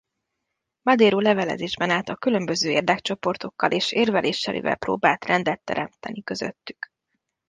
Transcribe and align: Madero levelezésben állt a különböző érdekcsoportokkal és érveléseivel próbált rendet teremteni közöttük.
Madero 0.81 1.19
levelezésben 1.19 1.89
állt 1.89 2.09
a 2.09 2.15
különböző 2.15 2.69
érdekcsoportokkal 2.69 3.71
és 3.71 3.91
érveléseivel 3.91 4.75
próbált 4.75 5.25
rendet 5.25 5.61
teremteni 5.63 6.23
közöttük. 6.23 6.91